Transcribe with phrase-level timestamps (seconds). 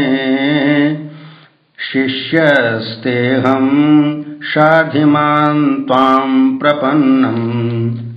[1.94, 8.09] शिष्यस्तेऽहं शाधिमान् त्वां प्रपन्नम्।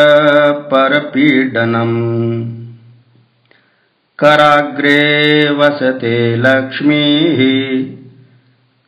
[0.53, 2.45] परपीडनम्।
[4.19, 8.04] कराग्रे वसते लक्ष्मीः